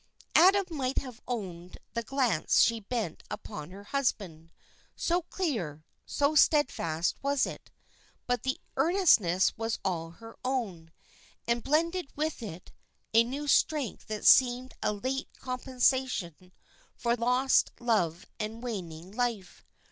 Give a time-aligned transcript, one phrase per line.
[0.33, 4.49] Adam might have owned the glance she bent upon her husband,
[4.95, 7.69] so clear, so steadfast was it;
[8.25, 10.89] but the earnestness was all her own,
[11.45, 12.71] and blended with it
[13.13, 16.51] a new strength that seemed a late compensation
[16.95, 19.63] for lost love and waning life.